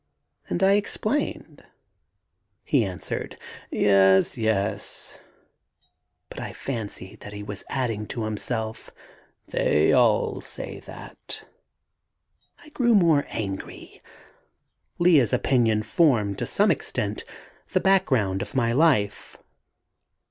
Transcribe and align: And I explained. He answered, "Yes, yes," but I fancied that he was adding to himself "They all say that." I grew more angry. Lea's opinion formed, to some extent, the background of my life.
And 0.49 0.63
I 0.63 0.71
explained. 0.73 1.63
He 2.65 2.83
answered, 2.83 3.37
"Yes, 3.69 4.35
yes," 4.35 5.19
but 6.27 6.39
I 6.39 6.53
fancied 6.53 7.19
that 7.19 7.33
he 7.33 7.43
was 7.43 7.63
adding 7.69 8.07
to 8.07 8.23
himself 8.23 8.89
"They 9.49 9.91
all 9.93 10.41
say 10.41 10.79
that." 10.79 11.43
I 12.63 12.69
grew 12.69 12.95
more 12.95 13.25
angry. 13.29 14.01
Lea's 14.97 15.33
opinion 15.33 15.83
formed, 15.83 16.39
to 16.39 16.47
some 16.47 16.71
extent, 16.71 17.23
the 17.71 17.79
background 17.79 18.41
of 18.41 18.55
my 18.55 18.73
life. 18.73 19.37